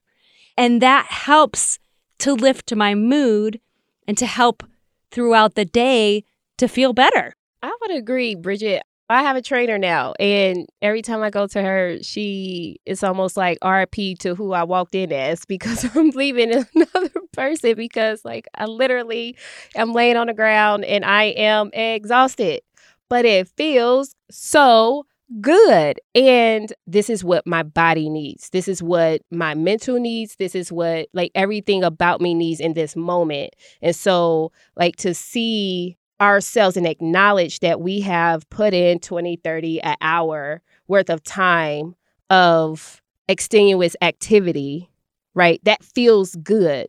[0.56, 1.78] And that helps
[2.20, 3.60] to lift my mood
[4.08, 4.64] and to help
[5.12, 6.24] throughout the day
[6.58, 7.34] to feel better.
[7.62, 8.84] I would agree, Bridget.
[9.10, 13.38] I have a trainer now, and every time I go to her, she it's almost
[13.38, 18.48] like RP to who I walked in as because I'm leaving another person because like
[18.56, 19.38] I literally
[19.76, 22.62] am laying on the ground and I am exhausted,
[23.10, 25.06] but it feels so
[25.42, 26.00] good.
[26.16, 28.50] And this is what my body needs.
[28.50, 30.36] This is what my mental needs.
[30.36, 33.54] This is what like everything about me needs in this moment.
[33.82, 39.82] And so, like, to see ourselves and acknowledge that we have put in 20, 30,
[39.82, 41.96] an hour worth of time
[42.30, 44.90] of extenuous activity,
[45.36, 45.60] right?
[45.64, 46.88] That feels good.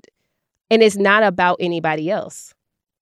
[0.70, 2.54] And it's not about anybody else,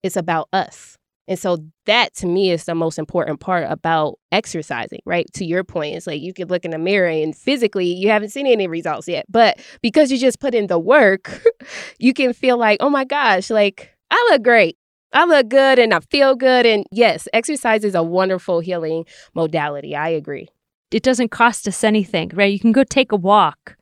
[0.03, 0.97] it's about us.
[1.27, 5.25] And so that to me is the most important part about exercising, right?
[5.33, 8.29] To your point, it's like you could look in the mirror and physically you haven't
[8.29, 9.25] seen any results yet.
[9.27, 11.43] But because you just put in the work,
[11.99, 14.77] you can feel like, oh my gosh, like I look great.
[15.13, 16.65] I look good and I feel good.
[16.65, 19.95] And yes, exercise is a wonderful healing modality.
[19.95, 20.47] I agree.
[20.91, 22.51] It doesn't cost us anything, right?
[22.51, 23.75] You can go take a walk.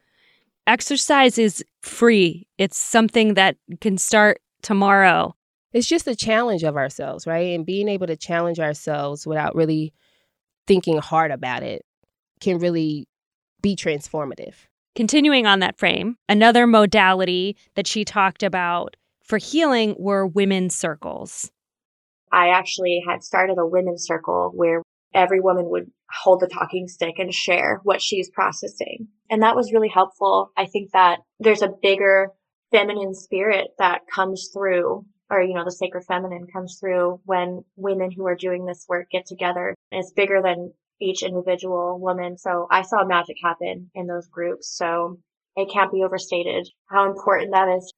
[0.68, 5.36] Exercise is free, it's something that can start tomorrow.
[5.74, 7.54] It's just a challenge of ourselves, right?
[7.54, 9.94] And being able to challenge ourselves without really
[10.66, 11.86] thinking hard about it
[12.40, 13.08] can really
[13.62, 14.56] be transformative.
[14.96, 21.52] Continuing on that frame, another modality that she talked about for healing were women's circles.
[22.32, 24.82] I actually had started a women's circle where
[25.14, 29.08] every woman would hold the talking stick and share what she's processing.
[29.30, 30.52] And that was really helpful.
[30.56, 32.30] I think that there's a bigger
[32.72, 38.12] feminine spirit that comes through or, you know, the sacred feminine comes through when women
[38.12, 39.74] who are doing this work get together.
[39.92, 42.38] and It's bigger than each individual woman.
[42.38, 44.78] So I saw magic happen in those groups.
[44.78, 45.20] So
[45.56, 47.92] it can't be overstated how important that is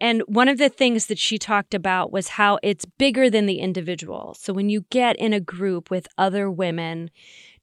[0.00, 3.58] and one of the things that she talked about was how it's bigger than the
[3.58, 4.36] individual.
[4.38, 7.10] So when you get in a group with other women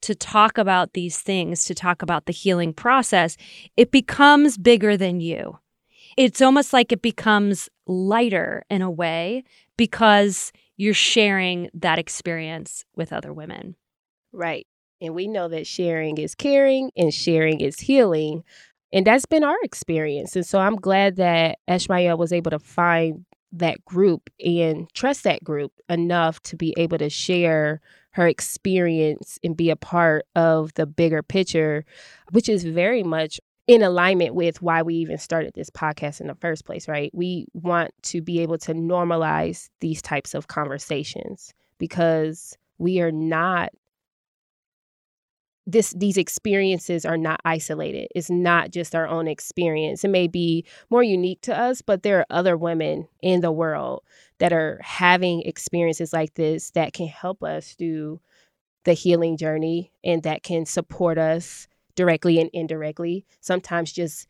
[0.02, 3.38] to talk about these things, to talk about the healing process,
[3.78, 5.60] it becomes bigger than you.
[6.18, 9.44] It's almost like it becomes lighter in a way
[9.78, 13.76] because you're sharing that experience with other women.
[14.34, 14.68] Right.
[15.02, 18.44] And we know that sharing is caring and sharing is healing.
[18.96, 20.38] And that's been our experience.
[20.38, 25.44] And so I'm glad that Ashmael was able to find that group and trust that
[25.44, 27.82] group enough to be able to share
[28.12, 31.84] her experience and be a part of the bigger picture,
[32.32, 36.36] which is very much in alignment with why we even started this podcast in the
[36.36, 37.12] first place, right?
[37.14, 43.72] We want to be able to normalize these types of conversations because we are not
[45.68, 48.08] this these experiences are not isolated.
[48.14, 50.04] It's not just our own experience.
[50.04, 54.04] It may be more unique to us, but there are other women in the world
[54.38, 58.22] that are having experiences like this that can help us through
[58.84, 63.26] the healing journey and that can support us directly and indirectly.
[63.42, 64.28] Sometimes just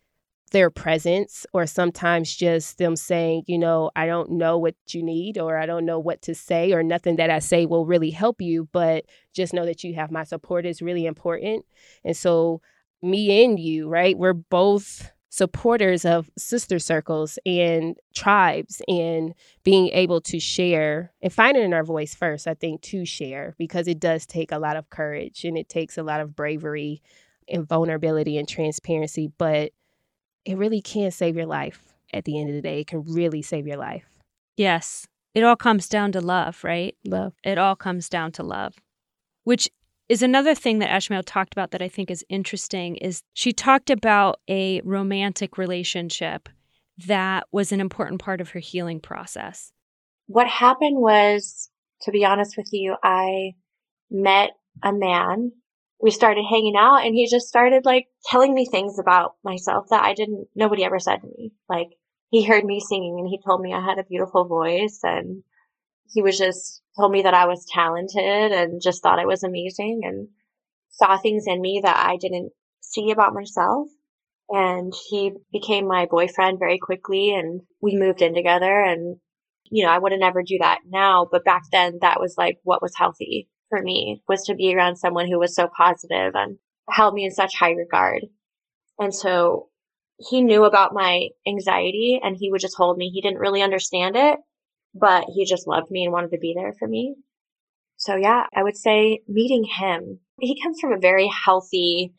[0.52, 5.38] their presence or sometimes just them saying, you know, I don't know what you need
[5.38, 8.42] or I don't know what to say or nothing that I say will really help
[8.42, 11.66] you, but just know that you have my support is really important.
[12.04, 12.62] And so,
[13.02, 19.34] me and you, right, we're both supporters of sister circles and tribes and
[19.66, 24.00] being able to share and finding our voice first, I think, to share because it
[24.00, 27.02] does take a lot of courage and it takes a lot of bravery
[27.50, 29.30] and vulnerability and transparency.
[29.38, 29.74] But
[30.46, 32.82] it really can save your life at the end of the day.
[32.82, 34.06] It can really save your life.
[34.56, 35.08] Yes.
[35.34, 36.96] It all comes down to love, right?
[37.04, 37.34] Love.
[37.44, 38.76] It all comes down to love,
[39.44, 39.70] which
[40.08, 43.90] is another thing that Ashmael talked about that I think is interesting is she talked
[43.90, 46.48] about a romantic relationship
[47.08, 49.72] that was an important part of her healing process.
[50.28, 51.70] What happened was,
[52.04, 53.56] to be honest with you, I
[54.10, 54.52] met
[54.84, 55.52] a man
[56.02, 60.04] we started hanging out and he just started like telling me things about myself that
[60.04, 61.54] I didn't, nobody ever said to me.
[61.70, 61.90] Like
[62.30, 65.44] he heard me singing and he told me I had a beautiful voice and
[66.14, 70.02] he was just told me that I was talented and just thought I was amazing
[70.04, 70.28] and
[70.90, 73.88] saw things in me that I didn't see about myself.
[74.50, 79.18] And he became my boyfriend very quickly and we moved in together and
[79.72, 82.60] you know, I would have never do that now, but back then that was like
[82.64, 86.58] what was healthy for me was to be around someone who was so positive and
[86.90, 88.22] held me in such high regard.
[89.00, 89.70] And so
[90.18, 93.10] he knew about my anxiety and he would just hold me.
[93.10, 94.40] He didn't really understand it,
[94.94, 97.16] but he just loved me and wanted to be there for me.
[97.98, 102.14] So yeah, I would say meeting him, he comes from a very healthy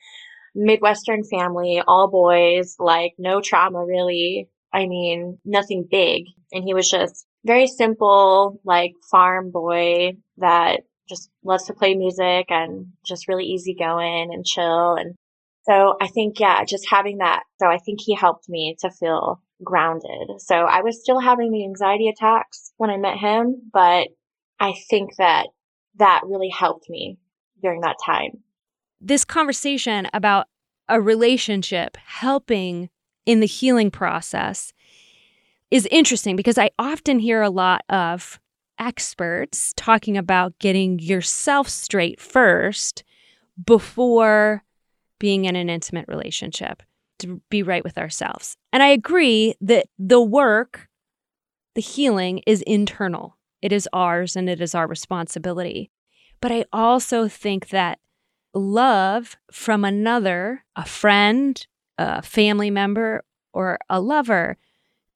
[0.54, 4.48] Midwestern family, all boys, like no trauma really.
[4.72, 6.24] I mean, nothing big.
[6.52, 12.46] And he was just very simple, like farm boy that just loves to play music
[12.50, 14.94] and just really easygoing and chill.
[14.94, 15.14] And
[15.62, 17.42] so I think, yeah, just having that.
[17.60, 20.40] So I think he helped me to feel grounded.
[20.40, 24.08] So I was still having the anxiety attacks when I met him, but
[24.60, 25.46] I think that
[25.98, 27.18] that really helped me
[27.62, 28.42] during that time.
[29.00, 30.46] This conversation about
[30.88, 32.90] a relationship helping
[33.24, 34.72] in the healing process
[35.70, 38.38] is interesting because I often hear a lot of
[38.78, 43.04] experts talking about getting yourself straight first
[43.64, 44.64] before
[45.18, 46.82] being in an intimate relationship
[47.18, 48.56] to be right with ourselves.
[48.72, 50.88] And I agree that the work,
[51.74, 53.36] the healing is internal.
[53.62, 55.90] It is ours and it is our responsibility.
[56.40, 57.98] But I also think that
[58.52, 64.58] love from another, a friend, a family member, or a lover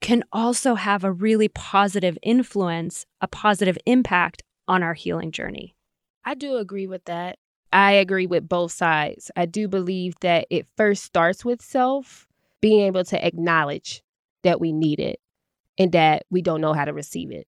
[0.00, 5.74] can also have a really positive influence, a positive impact on our healing journey.
[6.24, 7.38] I do agree with that.
[7.72, 9.30] I agree with both sides.
[9.36, 12.26] I do believe that it first starts with self,
[12.60, 14.02] being able to acknowledge
[14.42, 15.20] that we need it
[15.78, 17.46] and that we don't know how to receive it.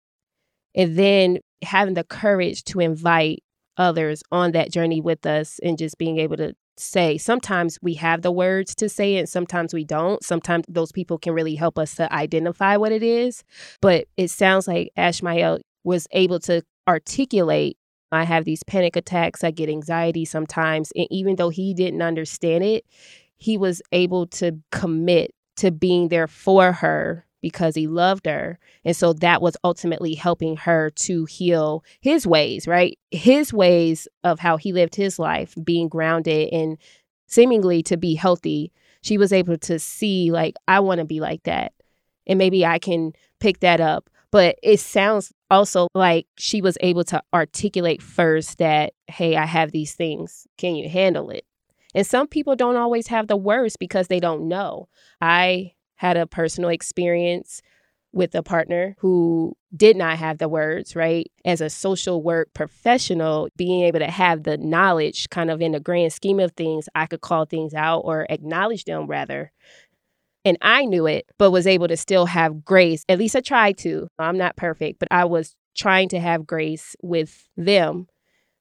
[0.74, 3.42] And then having the courage to invite
[3.76, 7.18] others on that journey with us and just being able to say.
[7.18, 10.22] Sometimes we have the words to say it, sometimes we don't.
[10.24, 13.44] Sometimes those people can really help us to identify what it is.
[13.80, 17.76] But it sounds like Ashmael was able to articulate
[18.12, 20.92] I have these panic attacks, I get anxiety sometimes.
[20.94, 22.84] And even though he didn't understand it,
[23.36, 28.58] he was able to commit to being there for her because he loved her.
[28.84, 32.98] And so that was ultimately helping her to heal his ways, right?
[33.10, 36.78] His ways of how he lived his life, being grounded and
[37.26, 38.72] seemingly to be healthy.
[39.02, 41.72] She was able to see, like, I want to be like that.
[42.26, 44.08] And maybe I can pick that up.
[44.30, 49.72] But it sounds also like she was able to articulate first that, hey, I have
[49.72, 50.46] these things.
[50.56, 51.44] Can you handle it?
[51.94, 54.88] And some people don't always have the words because they don't know.
[55.20, 57.62] I had a personal experience
[58.12, 61.30] with a partner who did not have the words, right?
[61.44, 65.80] As a social work professional, being able to have the knowledge kind of in the
[65.80, 69.52] grand scheme of things, I could call things out or acknowledge them rather.
[70.44, 73.04] And I knew it, but was able to still have grace.
[73.08, 74.08] At least I tried to.
[74.18, 78.08] I'm not perfect, but I was trying to have grace with them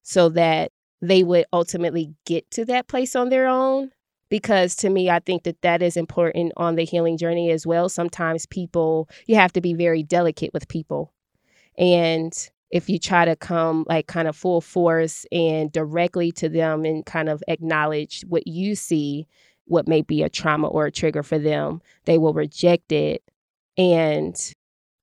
[0.03, 0.71] so that
[1.01, 3.89] they would ultimately get to that place on their own
[4.31, 7.89] because to me, I think that that is important on the healing journey as well.
[7.89, 11.13] Sometimes people, you have to be very delicate with people.
[11.77, 12.33] And
[12.71, 17.05] if you try to come like kind of full force and directly to them and
[17.05, 19.27] kind of acknowledge what you see,
[19.65, 23.21] what may be a trauma or a trigger for them, they will reject it.
[23.77, 24.35] And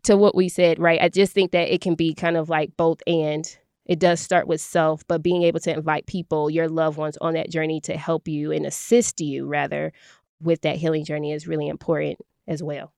[0.05, 1.03] to what we said, right?
[1.03, 3.45] I just think that it can be kind of like both and
[3.89, 7.33] it does start with self, but being able to invite people, your loved ones, on
[7.35, 9.93] that journey to help you and assist you, rather,
[10.41, 12.93] with that healing journey is really important as well.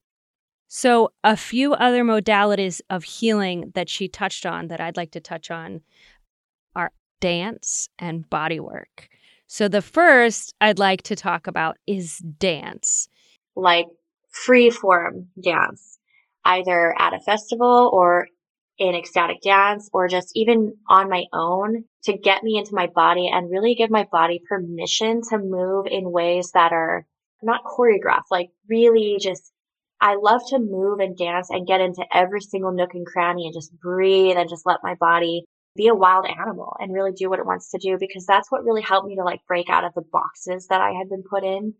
[0.67, 5.21] So, a few other modalities of healing that she touched on that I'd like to
[5.21, 5.81] touch on
[6.75, 9.09] are dance and body work.
[9.47, 13.09] So, the first I'd like to talk about is dance.
[13.57, 13.87] Like
[14.29, 15.99] free form dance,
[16.45, 18.29] either at a festival or
[18.81, 23.29] in ecstatic dance or just even on my own to get me into my body
[23.31, 27.07] and really give my body permission to move in ways that are
[27.43, 29.53] not choreographed, like really just
[30.01, 33.55] I love to move and dance and get into every single nook and cranny and
[33.55, 35.45] just breathe and just let my body
[35.77, 38.65] be a wild animal and really do what it wants to do because that's what
[38.65, 41.45] really helped me to like break out of the boxes that I had been put
[41.45, 41.75] in.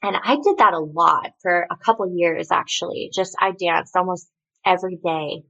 [0.00, 3.10] And I did that a lot for a couple years actually.
[3.12, 4.28] Just I danced almost
[4.64, 5.42] every day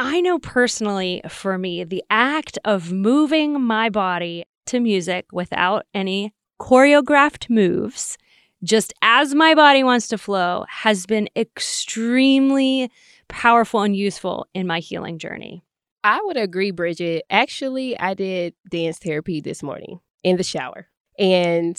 [0.00, 6.32] I know personally for me, the act of moving my body to music without any
[6.60, 8.16] choreographed moves,
[8.62, 12.92] just as my body wants to flow, has been extremely
[13.26, 15.64] powerful and useful in my healing journey.
[16.04, 17.24] I would agree, Bridget.
[17.28, 20.86] Actually, I did dance therapy this morning in the shower.
[21.18, 21.76] And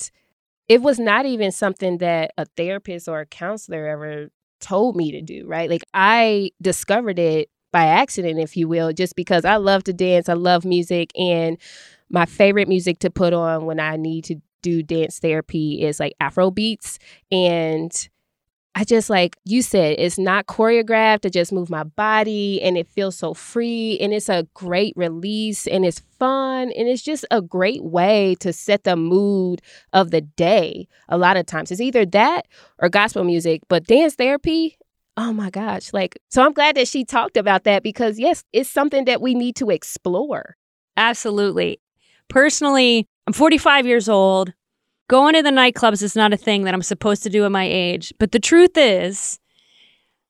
[0.68, 4.28] it was not even something that a therapist or a counselor ever
[4.60, 5.70] told me to do, right?
[5.70, 10.30] Like I discovered it by accident, if you will, just because I love to dance,
[10.30, 11.58] I love music, and
[12.10, 16.14] my favorite music to put on when I need to do dance therapy is like
[16.20, 17.00] Afro beats.
[17.32, 17.92] And
[18.76, 21.26] I just like you said, it's not choreographed.
[21.26, 23.98] I just move my body and it feels so free.
[24.00, 26.72] And it's a great release and it's fun.
[26.72, 29.62] And it's just a great way to set the mood
[29.94, 30.88] of the day.
[31.10, 32.48] A lot of times it's either that
[32.78, 33.62] or gospel music.
[33.68, 34.78] But dance therapy,
[35.20, 35.92] oh my gosh.
[35.92, 39.36] Like, so I'm glad that she talked about that because, yes, it's something that we
[39.36, 40.56] need to explore.
[40.96, 41.82] Absolutely.
[42.30, 44.54] Personally, I'm 45 years old.
[45.10, 47.66] Going to the nightclubs is not a thing that I'm supposed to do at my
[47.66, 48.14] age.
[48.18, 49.40] But the truth is,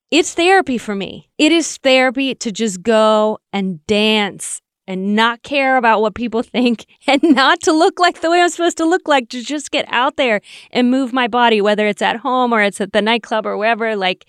[0.09, 1.29] it's therapy for me.
[1.37, 4.59] It is therapy to just go and dance
[4.89, 8.49] and not care about what people think and not to look like the way I'm
[8.49, 12.01] supposed to look like, to just get out there and move my body, whether it's
[12.01, 13.95] at home or it's at the nightclub or wherever.
[13.95, 14.25] Like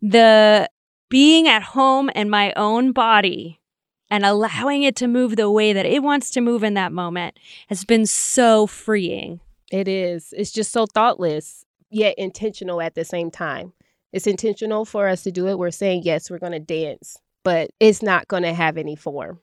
[0.00, 0.70] the
[1.10, 3.60] being at home and my own body
[4.08, 7.36] and allowing it to move the way that it wants to move in that moment
[7.68, 9.40] has been so freeing.
[9.72, 10.32] It is.
[10.36, 13.72] It's just so thoughtless, yet intentional at the same time.
[14.12, 15.58] It's intentional for us to do it.
[15.58, 19.40] We're saying, yes, we're going to dance, but it's not going to have any form.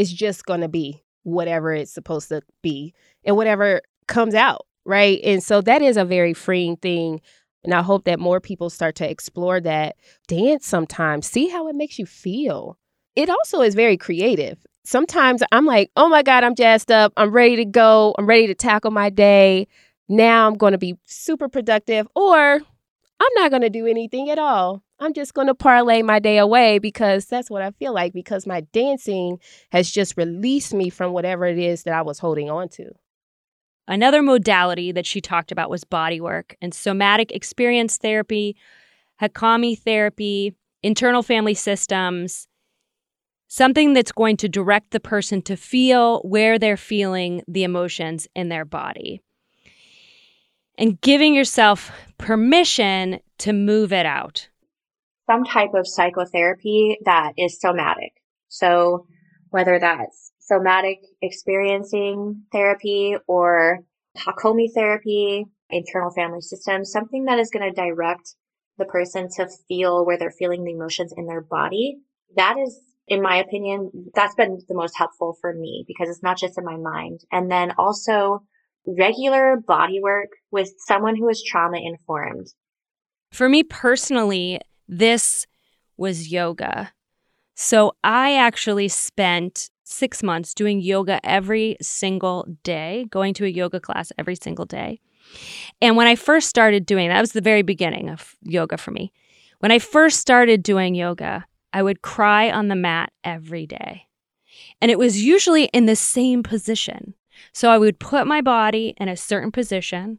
[0.00, 5.20] It's just going to be whatever it's supposed to be and whatever comes out, right?
[5.22, 7.20] And so that is a very freeing thing.
[7.64, 9.96] And I hope that more people start to explore that.
[10.26, 12.78] Dance sometimes, see how it makes you feel.
[13.14, 14.64] It also is very creative.
[14.84, 17.12] Sometimes I'm like, oh my God, I'm jazzed up.
[17.18, 18.14] I'm ready to go.
[18.16, 19.68] I'm ready to tackle my day.
[20.08, 22.08] Now I'm going to be super productive.
[22.14, 24.82] Or I'm not going to do anything at all.
[25.02, 28.46] I'm just going to parlay my day away because that's what I feel like because
[28.46, 29.38] my dancing
[29.72, 32.90] has just released me from whatever it is that I was holding on to.
[33.88, 38.56] Another modality that she talked about was body work and somatic experience therapy,
[39.22, 42.46] Hakomi therapy, internal family systems,
[43.48, 48.50] something that's going to direct the person to feel where they're feeling the emotions in
[48.50, 49.22] their body
[50.76, 54.49] and giving yourself permission to move it out
[55.30, 58.12] some type of psychotherapy that is somatic.
[58.48, 59.06] So
[59.50, 63.78] whether that's somatic experiencing therapy or
[64.18, 68.34] Hakomi therapy, internal family systems, something that is going to direct
[68.78, 71.98] the person to feel where they're feeling the emotions in their body.
[72.34, 76.38] That is, in my opinion, that's been the most helpful for me because it's not
[76.38, 77.20] just in my mind.
[77.30, 78.42] And then also
[78.84, 82.48] regular body work with someone who is trauma informed.
[83.30, 84.60] For me personally,
[84.90, 85.46] this
[85.96, 86.92] was yoga.
[87.54, 93.80] So I actually spent six months doing yoga every single day, going to a yoga
[93.80, 95.00] class every single day.
[95.80, 99.12] And when I first started doing that was the very beginning of yoga for me.
[99.60, 104.06] When I first started doing yoga, I would cry on the mat every day.
[104.80, 107.14] And it was usually in the same position.
[107.52, 110.18] So I would put my body in a certain position.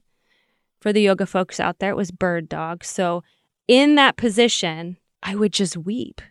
[0.79, 2.83] For the yoga folks out there, it was bird dog.
[2.83, 3.23] So
[3.67, 6.21] in that position, I would just weep.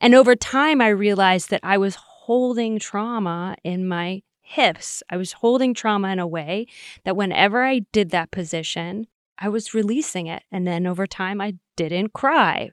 [0.00, 5.02] And over time, I realized that I was holding trauma in my hips.
[5.10, 6.66] I was holding trauma in a way
[7.04, 9.06] that whenever I did that position,
[9.38, 10.42] I was releasing it.
[10.50, 12.70] And then over time, I didn't cry.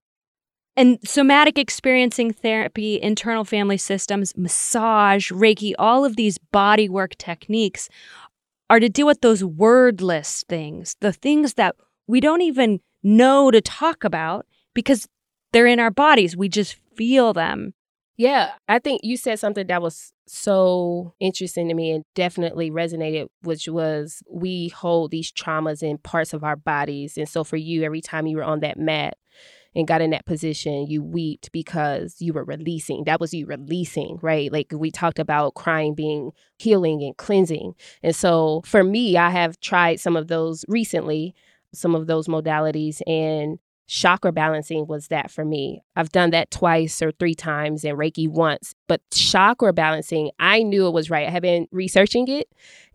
[0.78, 7.88] And somatic experiencing therapy, internal family systems, massage, Reiki, all of these body work techniques
[8.70, 11.76] are to deal with those wordless things, the things that
[12.08, 15.08] we don't even know to talk about because
[15.54, 16.36] they're in our bodies.
[16.36, 17.74] We just feel them.
[18.18, 23.28] Yeah, I think you said something that was so interesting to me and definitely resonated,
[23.44, 27.18] which was we hold these traumas in parts of our bodies.
[27.18, 29.18] And so for you, every time you were on that mat
[29.76, 33.04] and got in that position, you wept because you were releasing.
[33.04, 34.50] That was you releasing, right?
[34.52, 37.76] Like we talked about crying being healing and cleansing.
[38.02, 41.36] And so for me, I have tried some of those recently,
[41.76, 43.02] some of those modalities.
[43.08, 45.84] And chakra balancing was that for me.
[45.96, 50.88] I've done that twice or three times and Reiki once, but chakra balancing, I knew
[50.88, 51.28] it was right.
[51.28, 52.48] I have been researching it.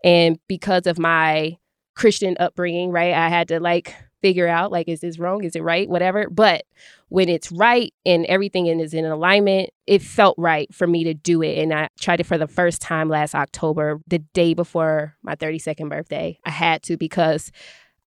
[0.03, 1.57] And because of my
[1.95, 5.43] Christian upbringing, right, I had to like figure out like, is this wrong?
[5.43, 5.89] Is it right?
[5.89, 6.29] Whatever.
[6.29, 6.63] But
[7.09, 11.41] when it's right and everything is in alignment, it felt right for me to do
[11.41, 11.57] it.
[11.57, 15.89] And I tried it for the first time last October, the day before my 32nd
[15.89, 16.39] birthday.
[16.45, 17.51] I had to because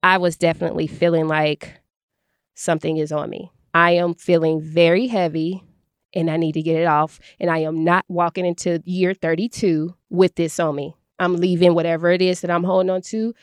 [0.03, 1.79] I was definitely feeling like
[2.55, 3.51] something is on me.
[3.73, 5.63] I am feeling very heavy
[6.13, 7.19] and I need to get it off.
[7.39, 10.95] And I am not walking into year 32 with this on me.
[11.19, 13.33] I'm leaving whatever it is that I'm holding on to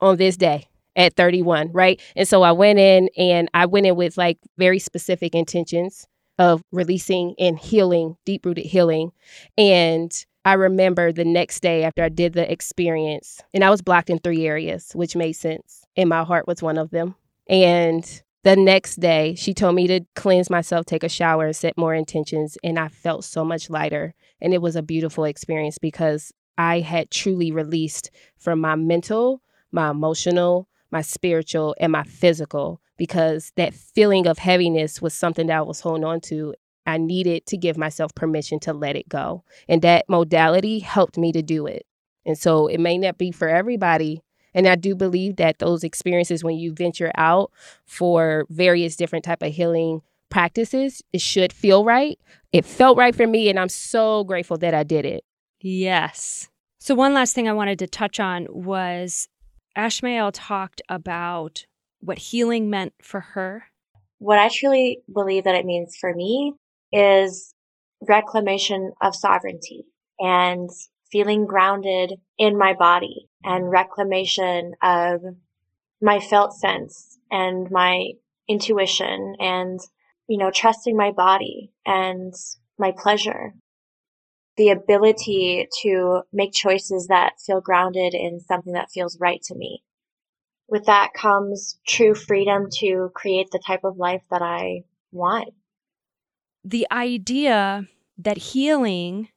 [0.00, 2.00] on this day at 31, right?
[2.14, 6.06] And so I went in and I went in with like very specific intentions
[6.38, 9.12] of releasing and healing, deep rooted healing.
[9.56, 10.12] And
[10.44, 14.18] I remember the next day after I did the experience, and I was blocked in
[14.18, 15.84] three areas, which made sense.
[15.96, 17.14] And my heart was one of them.
[17.48, 21.76] And the next day, she told me to cleanse myself, take a shower, and set
[21.76, 22.56] more intentions.
[22.64, 24.14] And I felt so much lighter.
[24.40, 29.90] And it was a beautiful experience because I had truly released from my mental, my
[29.90, 35.62] emotional, my spiritual, and my physical because that feeling of heaviness was something that I
[35.62, 36.54] was holding on to.
[36.86, 39.44] I needed to give myself permission to let it go.
[39.68, 41.86] And that modality helped me to do it.
[42.26, 44.22] And so it may not be for everybody,
[44.52, 47.52] and i do believe that those experiences when you venture out
[47.86, 52.18] for various different type of healing practices it should feel right
[52.50, 55.22] it felt right for me and i'm so grateful that i did it
[55.60, 56.48] Yes.
[56.78, 59.28] So, one last thing I wanted to touch on was
[59.76, 61.66] Ashmael talked about
[62.00, 63.64] what healing meant for her.
[64.18, 66.54] What I truly believe that it means for me
[66.92, 67.54] is
[68.06, 69.84] reclamation of sovereignty
[70.18, 70.70] and
[71.10, 75.20] feeling grounded in my body and reclamation of
[76.00, 78.10] my felt sense and my
[78.48, 79.80] intuition and,
[80.28, 82.34] you know, trusting my body and
[82.78, 83.52] my pleasure.
[84.56, 89.82] The ability to make choices that feel grounded in something that feels right to me.
[90.68, 95.54] With that comes true freedom to create the type of life that I want.
[96.64, 97.88] The idea
[98.18, 99.28] that healing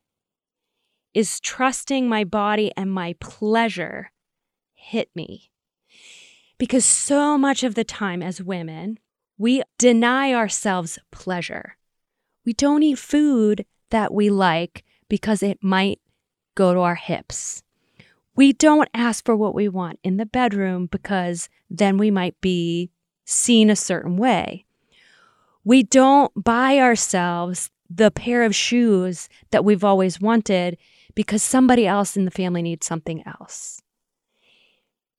[1.14, 4.12] is trusting my body and my pleasure
[4.74, 5.52] hit me.
[6.58, 9.00] Because so much of the time as women,
[9.38, 11.78] we deny ourselves pleasure.
[12.46, 16.00] We don't eat food that we like because it might
[16.56, 17.64] go to our hips.
[18.36, 22.90] We don't ask for what we want in the bedroom because then we might be
[23.26, 24.66] seen a certain way.
[25.64, 30.78] We don't buy ourselves the pair of shoes that we've always wanted
[31.16, 33.82] because somebody else in the family needs something else.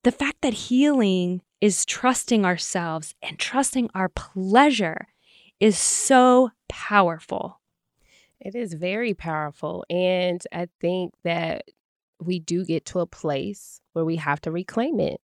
[0.03, 5.07] The fact that healing is trusting ourselves and trusting our pleasure
[5.61, 7.61] is so powerful.
[8.39, 9.87] It is very powerful.
[9.89, 11.65] And I think that
[12.21, 15.21] we do get to a place where we have to reclaim it.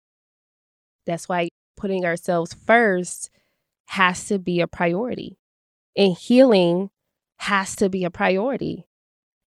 [1.05, 3.31] That's why putting ourselves first
[3.89, 5.39] has to be a priority.
[5.97, 6.91] And healing
[7.37, 8.85] has to be a priority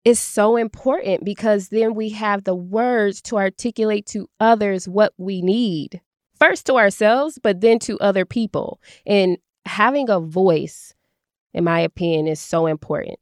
[0.03, 5.41] It's so important because then we have the words to articulate to others what we
[5.41, 6.01] need.
[6.39, 8.81] First to ourselves, but then to other people.
[9.05, 10.93] And having a voice,
[11.53, 13.17] in my opinion, is so important.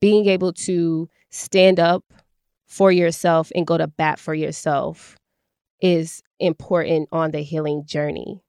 [0.00, 2.04] Being able to stand up
[2.66, 5.16] for yourself and go to bat for yourself
[5.82, 8.40] is important on the healing journey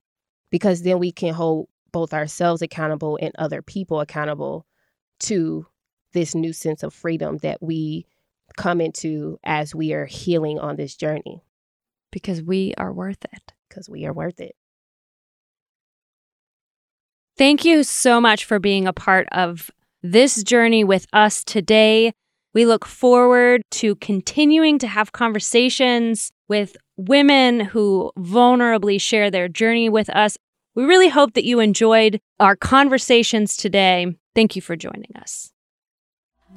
[0.52, 1.68] because then we can hold
[1.98, 4.68] both ourselves accountable and other people accountable
[5.20, 5.66] to
[6.14, 8.06] this new sense of freedom that we
[8.56, 11.42] come into as we are healing on this journey.
[12.12, 13.52] Because we are worth it.
[13.68, 14.56] Because we are worth it.
[17.36, 19.72] Thank you so much for being a part of
[20.04, 22.12] this journey with us today.
[22.54, 29.90] We look forward to continuing to have conversations with women who vulnerably share their journey
[29.90, 30.38] with us.
[30.78, 34.16] We really hope that you enjoyed our conversations today.
[34.36, 35.52] Thank you for joining us.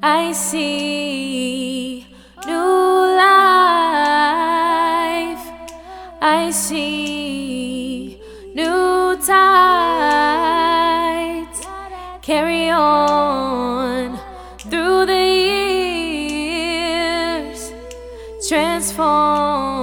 [0.02, 2.06] I see
[2.46, 3.32] new life.
[6.20, 8.20] I see
[8.54, 9.30] new tides.
[12.20, 14.20] Carry on
[14.58, 15.14] through the
[17.38, 17.72] years.
[18.46, 19.79] Transform.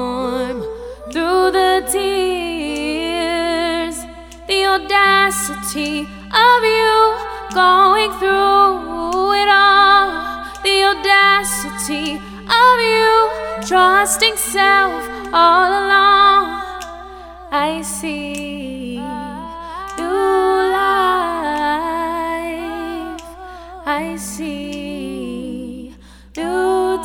[5.80, 7.16] Of you
[7.54, 10.10] going through it all.
[10.64, 13.30] The audacity of you
[13.68, 16.46] trusting self all along.
[17.52, 20.14] I see new
[20.82, 20.98] life.
[23.86, 25.94] I see
[26.36, 27.04] new